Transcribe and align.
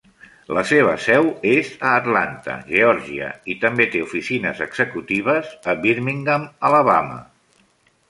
La 0.57 0.61
seva 0.69 0.93
seu 1.07 1.29
és 1.49 1.69
a 1.89 1.91
Atlanta, 1.97 2.57
Georgia, 2.73 3.29
i 3.55 3.59
també 3.67 3.89
té 3.97 4.03
oficines 4.09 4.65
executives 4.69 5.57
a 5.75 5.81
Birmingham, 5.87 6.53
Alabama. 6.73 7.25